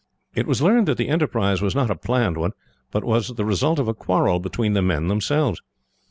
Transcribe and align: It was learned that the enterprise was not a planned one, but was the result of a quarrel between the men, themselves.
It 0.33 0.47
was 0.47 0.63
learned 0.63 0.87
that 0.87 0.97
the 0.97 1.09
enterprise 1.09 1.61
was 1.61 1.75
not 1.75 1.91
a 1.91 1.95
planned 1.95 2.35
one, 2.35 2.53
but 2.89 3.03
was 3.03 3.35
the 3.35 3.45
result 3.45 3.77
of 3.77 3.87
a 3.87 3.93
quarrel 3.93 4.39
between 4.39 4.73
the 4.73 4.81
men, 4.81 5.09
themselves. 5.09 5.61